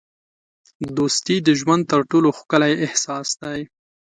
[0.97, 3.59] دوستي د ژوند تر ټولو ښکلی احساس دی.